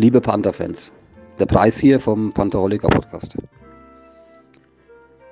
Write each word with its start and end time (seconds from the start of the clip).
Liebe 0.00 0.20
Panther-Fans, 0.20 0.92
der 1.40 1.46
Preis 1.46 1.76
hier 1.76 1.98
vom 1.98 2.32
Pantherholiker 2.32 2.86
Podcast. 2.86 3.36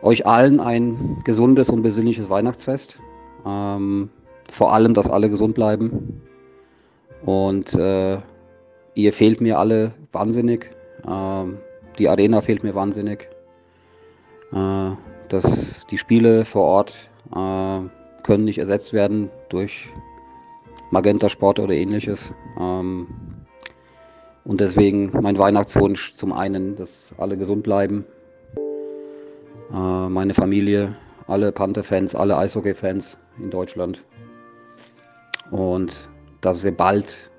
Euch 0.02 0.26
allen 0.26 0.58
ein 0.58 1.22
gesundes 1.22 1.70
und 1.70 1.84
besinnliches 1.84 2.28
Weihnachtsfest. 2.28 2.98
Ähm, 3.46 4.10
vor 4.50 4.74
allem, 4.74 4.92
dass 4.92 5.08
alle 5.08 5.30
gesund 5.30 5.54
bleiben. 5.54 6.20
Und 7.24 7.74
äh, 7.74 8.18
ihr 8.94 9.12
fehlt 9.12 9.40
mir 9.40 9.60
alle 9.60 9.94
wahnsinnig. 10.10 10.68
Ähm, 11.06 11.58
die 12.00 12.08
Arena 12.08 12.40
fehlt 12.40 12.64
mir 12.64 12.74
wahnsinnig. 12.74 13.28
Äh, 14.52 14.90
dass 15.28 15.86
die 15.86 15.96
Spiele 15.96 16.44
vor 16.44 16.64
Ort 16.64 17.08
äh, 17.30 17.88
können 18.24 18.44
nicht 18.44 18.58
ersetzt 18.58 18.92
werden 18.92 19.30
durch 19.48 19.88
Magenta 20.90 21.28
Sport 21.28 21.60
oder 21.60 21.74
ähnliches. 21.74 22.34
Ähm, 22.58 23.06
und 24.46 24.60
deswegen 24.60 25.10
mein 25.20 25.38
Weihnachtswunsch 25.38 26.12
zum 26.12 26.32
einen, 26.32 26.76
dass 26.76 27.12
alle 27.18 27.36
gesund 27.36 27.64
bleiben, 27.64 28.04
äh, 29.72 30.08
meine 30.08 30.34
Familie, 30.34 30.94
alle 31.26 31.50
Panther-Fans, 31.50 32.14
alle 32.14 32.36
Eishockey-Fans 32.38 33.18
in 33.38 33.50
Deutschland. 33.50 34.04
Und 35.50 36.08
dass 36.40 36.62
wir 36.62 36.70
bald 36.70 37.30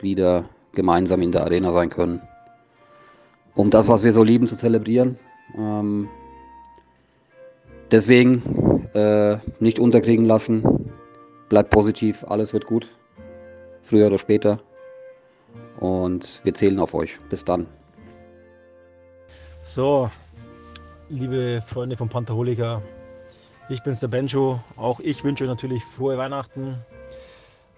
wieder 0.00 0.48
gemeinsam 0.72 1.22
in 1.22 1.30
der 1.30 1.44
Arena 1.44 1.72
sein 1.72 1.88
können, 1.88 2.20
um 3.54 3.70
das, 3.70 3.88
was 3.88 4.02
wir 4.02 4.12
so 4.12 4.24
lieben, 4.24 4.48
zu 4.48 4.56
zelebrieren. 4.56 5.18
Ähm, 5.56 6.08
deswegen 7.92 8.88
äh, 8.92 9.38
nicht 9.60 9.78
unterkriegen 9.78 10.24
lassen, 10.24 10.90
bleibt 11.48 11.70
positiv, 11.70 12.24
alles 12.26 12.52
wird 12.52 12.66
gut, 12.66 12.90
früher 13.82 14.08
oder 14.08 14.18
später. 14.18 14.60
Und 15.80 16.40
wir 16.44 16.54
zählen 16.54 16.78
auf 16.78 16.94
euch. 16.94 17.18
Bis 17.28 17.44
dann. 17.44 17.66
So, 19.62 20.10
liebe 21.08 21.62
Freunde 21.66 21.96
von 21.96 22.08
Pantherholiker, 22.08 22.82
ich 23.68 23.82
bin's 23.82 24.00
der 24.00 24.08
Benjo. 24.08 24.60
Auch 24.76 25.00
ich 25.00 25.24
wünsche 25.24 25.44
euch 25.44 25.50
natürlich 25.50 25.84
frohe 25.84 26.16
Weihnachten. 26.16 26.78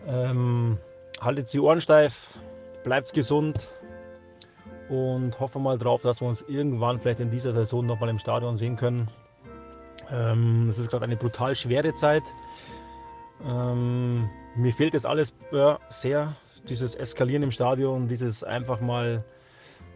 Ähm, 0.07 0.79
haltet 1.21 1.53
die 1.53 1.61
Ohren 1.61 1.81
steif, 1.81 2.39
bleibt 2.85 3.13
gesund 3.15 3.73
und 4.89 5.39
hoffen 5.41 5.63
mal 5.63 5.79
drauf, 5.79 6.03
dass 6.03 6.21
wir 6.21 6.29
uns 6.29 6.45
irgendwann 6.47 7.01
vielleicht 7.01 7.21
in 7.21 7.31
dieser 7.31 7.53
Saison 7.53 7.85
nochmal 7.85 8.11
im 8.11 8.19
Stadion 8.19 8.57
sehen 8.57 8.77
können. 8.77 9.09
Ähm, 10.11 10.69
es 10.69 10.79
ist 10.79 10.91
gerade 10.91 11.05
eine 11.05 11.17
brutal 11.17 11.55
schwere 11.55 11.95
Zeit. 11.95 12.23
Ähm, 13.45 14.29
mir 14.57 14.73
fehlt 14.73 14.95
jetzt 14.95 15.07
alles 15.07 15.35
ja, 15.53 15.79
sehr 15.89 16.35
dieses 16.71 16.95
Eskalieren 16.95 17.43
im 17.43 17.53
Stadion, 17.53 18.09
dieses 18.09 18.45
einfach 18.45 18.81
mal 18.81 19.25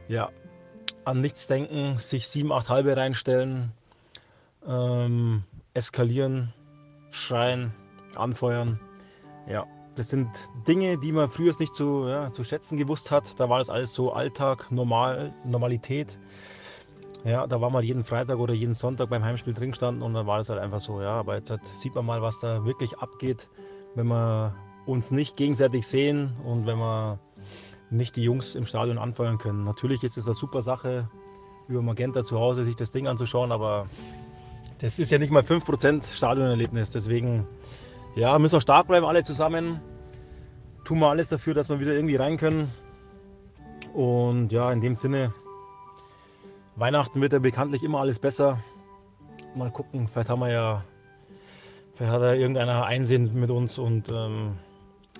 ja, 0.09 0.31
an 1.05 1.21
nichts 1.21 1.47
denken, 1.47 1.99
sich 1.99 2.29
sieben, 2.29 2.53
acht 2.53 2.69
halbe 2.69 2.97
reinstellen, 2.97 3.73
ähm, 4.67 5.45
eskalieren, 5.75 6.53
schreien, 7.11 7.73
anfeuern. 8.17 8.81
Ja, 9.49 9.67
das 9.95 10.09
sind 10.09 10.29
Dinge, 10.67 10.99
die 10.99 11.13
man 11.13 11.31
früher 11.31 11.53
nicht 11.59 11.75
zu, 11.75 12.09
ja, 12.09 12.33
zu 12.33 12.45
schätzen 12.45 12.79
gewusst 12.79 13.11
hat. 13.11 13.39
Da 13.39 13.49
war 13.49 13.59
das 13.59 13.71
alles 13.71 13.93
so 13.93 14.13
Alltag, 14.13 14.71
normal, 14.71 15.35
Normalität. 15.45 16.19
Ja, 17.25 17.47
da 17.47 17.61
war 17.61 17.71
man 17.71 17.85
jeden 17.85 18.05
Freitag 18.05 18.39
oder 18.39 18.55
jeden 18.55 18.75
Sonntag 18.75 19.11
beim 19.11 19.25
Heimspiel 19.25 19.55
drin 19.55 19.71
gestanden 19.71 20.03
und 20.03 20.15
dann 20.15 20.27
war 20.27 20.39
das 20.39 20.49
halt 20.49 20.61
einfach 20.61 20.81
so. 20.81 21.01
Ja, 21.01 21.13
aber 21.13 21.37
jetzt 21.37 21.51
halt 21.51 21.65
sieht 21.79 21.95
man 21.95 22.07
mal, 22.07 22.23
was 22.23 22.41
da 22.41 22.65
wirklich 22.65 22.99
abgeht, 22.99 23.49
wenn 23.95 24.09
man 24.09 24.55
uns 24.87 25.11
nicht 25.11 25.37
gegenseitig 25.37 25.87
sehen 25.87 26.33
und 26.45 26.67
wenn 26.67 26.79
wir 26.79 27.19
nicht 27.91 28.17
die 28.17 28.23
Jungs 28.23 28.55
im 28.55 28.67
Stadion 28.67 28.99
anfeuern 28.99 29.39
können. 29.39 29.65
Natürlich 29.65 30.03
ist 30.03 30.17
es 30.17 30.27
eine 30.27 30.35
super 30.35 30.63
Sache, 30.63 31.09
über 31.69 31.83
Magenta 31.83 32.25
zu 32.25 32.41
Hause 32.41 32.65
sich 32.65 32.75
das 32.75 32.91
Ding 32.91 33.07
anzuschauen, 33.07 33.53
aber 33.53 33.87
das 34.81 34.99
ist 34.99 35.13
ja 35.13 35.19
nicht 35.19 35.31
mal 35.31 35.43
5% 35.43 36.13
Stadionerlebnis. 36.13 36.91
Deswegen 36.91 37.47
ja, 38.17 38.39
müssen 38.39 38.57
wir 38.57 38.61
stark 38.61 38.89
bleiben, 38.89 39.07
alle 39.07 39.23
zusammen. 39.23 39.81
Tun 40.85 40.99
wir 40.99 41.09
alles 41.09 41.29
dafür, 41.29 41.55
dass 41.55 41.69
wir 41.69 41.81
wieder 41.81 41.93
irgendwie 41.93 42.17
rein 42.17 42.37
können. 42.37 42.73
Und 43.95 44.53
ja, 44.53 44.73
in 44.73 44.81
dem 44.81 44.95
Sinne, 44.95 45.33
Weihnachten 46.77 47.21
wird 47.21 47.33
ja 47.33 47.39
bekanntlich 47.39 47.85
immer 47.85 48.01
alles 48.01 48.19
besser. 48.19 48.59
Mal 49.55 49.71
gucken, 49.71 50.09
vielleicht 50.09 50.31
haben 50.31 50.41
wir 50.41 50.51
ja, 50.51 50.85
vielleicht 51.95 52.13
hat 52.13 52.23
ja 52.23 52.33
irgendeiner 52.33 52.87
Einsehen 52.87 53.39
mit 53.39 53.51
uns 53.51 53.79
und 53.79 54.09
ähm, 54.09 54.57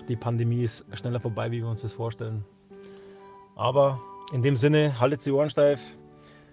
die 0.07 0.15
Pandemie 0.15 0.63
ist 0.63 0.85
schneller 0.93 1.19
vorbei, 1.19 1.51
wie 1.51 1.61
wir 1.61 1.67
uns 1.67 1.81
das 1.81 1.93
vorstellen. 1.93 2.43
Aber 3.55 3.99
in 4.31 4.41
dem 4.41 4.55
Sinne, 4.55 4.99
haltet 4.99 5.25
die 5.25 5.31
Ohren 5.31 5.49
steif. 5.49 5.95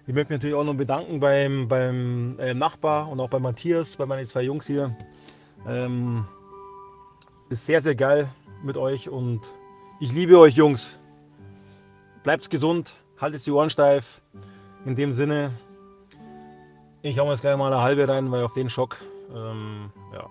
Ich 0.07 0.13
möchte 0.13 0.33
mich 0.33 0.39
natürlich 0.41 0.55
auch 0.55 0.63
noch 0.63 0.75
bedanken 0.75 1.19
beim, 1.19 1.67
beim 1.67 2.37
äh, 2.39 2.53
Nachbar 2.53 3.09
und 3.09 3.19
auch 3.19 3.29
bei 3.29 3.39
Matthias, 3.39 3.97
bei 3.97 4.05
meinen 4.05 4.27
zwei 4.27 4.41
Jungs 4.41 4.67
hier. 4.67 4.95
Ähm, 5.67 6.25
ist 7.49 7.65
sehr, 7.65 7.81
sehr 7.81 7.95
geil 7.95 8.29
mit 8.63 8.77
euch 8.77 9.09
und 9.09 9.41
ich 9.99 10.11
liebe 10.11 10.37
euch, 10.39 10.55
Jungs. 10.55 10.99
Bleibt 12.23 12.49
gesund, 12.49 12.95
haltet 13.19 13.45
die 13.45 13.51
Ohren 13.51 13.69
steif. 13.69 14.21
In 14.85 14.95
dem 14.95 15.13
Sinne, 15.13 15.51
ich 17.03 17.19
hau 17.19 17.25
mir 17.25 17.31
jetzt 17.31 17.41
gleich 17.41 17.57
mal 17.57 17.71
eine 17.71 17.81
halbe 17.81 18.07
rein, 18.07 18.31
weil 18.31 18.43
auf 18.43 18.53
den 18.53 18.69
Schock, 18.69 18.97
ähm, 19.35 19.91
ja. 20.13 20.27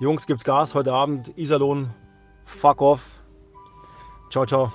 Jungs, 0.00 0.26
gibt's 0.26 0.44
Gas 0.44 0.74
heute 0.74 0.92
Abend. 0.92 1.36
Iserlohn, 1.36 1.90
Fuck 2.48 2.80
off. 2.80 3.20
Ciao, 4.30 4.44
ciao. 4.44 4.72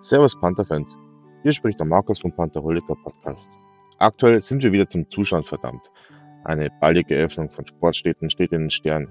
Servus 0.00 0.34
Panther-Fans. 0.40 0.98
Hier 1.42 1.52
spricht 1.52 1.78
der 1.78 1.86
Markus 1.86 2.18
vom 2.18 2.34
Pantherholiker 2.34 2.96
Podcast. 3.04 3.48
Aktuell 3.98 4.40
sind 4.40 4.64
wir 4.64 4.72
wieder 4.72 4.88
zum 4.88 5.08
Zuschauen 5.10 5.44
verdammt. 5.44 5.90
Eine 6.44 6.70
baldige 6.80 7.14
Eröffnung 7.14 7.50
von 7.50 7.66
Sportstätten 7.66 8.30
steht 8.30 8.52
in 8.52 8.62
den 8.62 8.70
Sternen. 8.70 9.08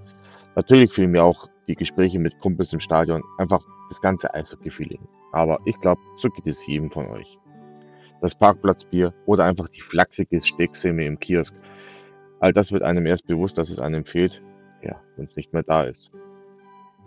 Natürlich 0.55 0.91
fehlen 0.91 1.11
mir 1.11 1.23
auch 1.23 1.47
die 1.67 1.75
Gespräche 1.75 2.19
mit 2.19 2.39
Kumpels 2.39 2.73
im 2.73 2.81
Stadion, 2.81 3.23
einfach 3.37 3.63
das 3.89 4.01
ganze 4.01 4.33
Eishockey-Feeling. 4.33 5.07
Aber 5.31 5.59
ich 5.65 5.79
glaube, 5.79 6.01
so 6.17 6.29
geht 6.29 6.47
es 6.47 6.65
jedem 6.65 6.89
von 6.91 7.07
euch. 7.11 7.37
Das 8.21 8.35
Parkplatzbier 8.35 9.13
oder 9.27 9.45
einfach 9.45 9.69
die 9.69 9.81
flachsige 9.81 10.41
Stecksemme 10.41 11.05
im 11.05 11.19
Kiosk. 11.19 11.55
All 12.39 12.51
das 12.51 12.71
wird 12.71 12.81
einem 12.81 13.05
erst 13.05 13.27
bewusst, 13.27 13.57
dass 13.57 13.69
es 13.69 13.79
einem 13.79 14.03
fehlt, 14.03 14.41
ja, 14.81 14.99
wenn 15.15 15.25
es 15.25 15.37
nicht 15.37 15.53
mehr 15.53 15.63
da 15.63 15.83
ist. 15.83 16.11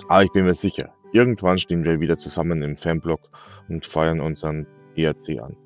Aber 0.08 0.22
ich 0.22 0.32
bin 0.32 0.44
mir 0.44 0.54
sicher, 0.54 0.92
irgendwann 1.12 1.58
stehen 1.58 1.84
wir 1.84 2.00
wieder 2.00 2.18
zusammen 2.18 2.62
im 2.62 2.76
Fanblock 2.76 3.30
und 3.68 3.86
feuern 3.86 4.20
unseren 4.20 4.66
ERC 4.96 5.40
an. 5.40 5.56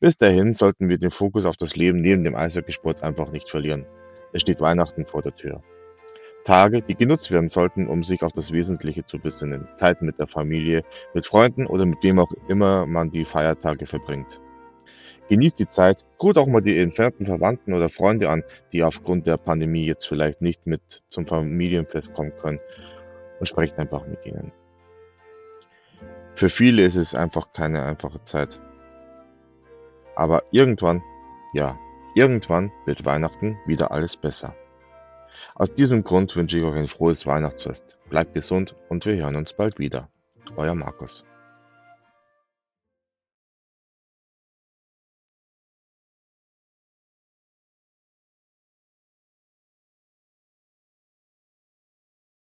Bis 0.00 0.16
dahin 0.16 0.54
sollten 0.54 0.88
wir 0.88 0.98
den 0.98 1.10
Fokus 1.10 1.44
auf 1.44 1.56
das 1.56 1.74
Leben 1.74 2.00
neben 2.00 2.22
dem 2.22 2.36
Eishockeysport 2.36 3.02
einfach 3.02 3.30
nicht 3.32 3.50
verlieren. 3.50 3.84
Es 4.32 4.42
steht 4.42 4.60
Weihnachten 4.60 5.04
vor 5.04 5.22
der 5.22 5.34
Tür. 5.34 5.62
Tage, 6.44 6.82
die 6.82 6.94
genutzt 6.94 7.30
werden 7.30 7.48
sollten, 7.48 7.88
um 7.88 8.04
sich 8.04 8.22
auf 8.22 8.32
das 8.32 8.52
Wesentliche 8.52 9.04
zu 9.04 9.18
besinnen. 9.18 9.68
Zeit 9.76 10.00
mit 10.00 10.18
der 10.18 10.28
Familie, 10.28 10.84
mit 11.14 11.26
Freunden 11.26 11.66
oder 11.66 11.84
mit 11.84 12.02
wem 12.02 12.20
auch 12.20 12.32
immer 12.48 12.86
man 12.86 13.10
die 13.10 13.24
Feiertage 13.24 13.86
verbringt. 13.86 14.40
Genießt 15.28 15.58
die 15.58 15.68
Zeit, 15.68 16.06
ruht 16.22 16.38
auch 16.38 16.46
mal 16.46 16.62
die 16.62 16.78
entfernten 16.78 17.26
Verwandten 17.26 17.74
oder 17.74 17.90
Freunde 17.90 18.30
an, 18.30 18.44
die 18.72 18.82
aufgrund 18.82 19.26
der 19.26 19.36
Pandemie 19.36 19.84
jetzt 19.84 20.06
vielleicht 20.06 20.40
nicht 20.40 20.66
mit 20.66 21.02
zum 21.10 21.26
Familienfest 21.26 22.14
kommen 22.14 22.32
können 22.40 22.60
und 23.38 23.46
sprecht 23.46 23.78
einfach 23.78 24.06
mit 24.06 24.24
ihnen. 24.26 24.52
Für 26.34 26.50
viele 26.50 26.84
ist 26.84 26.94
es 26.94 27.14
einfach 27.14 27.52
keine 27.52 27.82
einfache 27.82 28.22
Zeit. 28.24 28.60
Aber 30.14 30.42
irgendwann, 30.50 31.02
ja, 31.52 31.78
irgendwann 32.14 32.72
wird 32.86 33.04
Weihnachten 33.04 33.58
wieder 33.66 33.90
alles 33.90 34.16
besser. 34.16 34.54
Aus 35.54 35.74
diesem 35.74 36.04
Grund 36.04 36.34
wünsche 36.36 36.58
ich 36.58 36.64
euch 36.64 36.76
ein 36.76 36.86
frohes 36.86 37.26
Weihnachtsfest. 37.26 37.96
Bleibt 38.08 38.34
gesund 38.34 38.74
und 38.88 39.06
wir 39.06 39.16
hören 39.16 39.36
uns 39.36 39.52
bald 39.52 39.78
wieder. 39.78 40.08
Euer 40.56 40.74
Markus. 40.74 41.24